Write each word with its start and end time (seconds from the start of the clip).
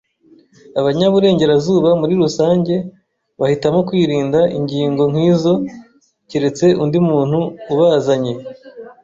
Abanyaburengerazuba, 0.79 1.89
muri 1.99 2.13
rusange, 2.21 2.73
bahitamo 3.39 3.79
kwirinda 3.87 4.39
ingingo 4.57 5.03
nkizo 5.11 5.53
keretse 6.29 6.65
undi 6.83 6.97
muntu 7.07 7.39
ubazanye. 7.73 8.33